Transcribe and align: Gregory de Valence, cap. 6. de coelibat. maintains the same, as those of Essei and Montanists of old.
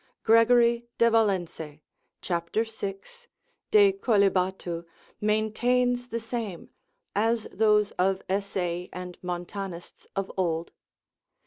Gregory 0.23 0.87
de 0.97 1.11
Valence, 1.11 1.77
cap. 2.21 2.49
6. 2.55 3.27
de 3.69 3.93
coelibat. 3.93 4.83
maintains 5.21 6.07
the 6.07 6.19
same, 6.19 6.71
as 7.15 7.47
those 7.51 7.91
of 7.99 8.23
Essei 8.27 8.89
and 8.91 9.19
Montanists 9.21 10.07
of 10.15 10.31
old. 10.35 10.71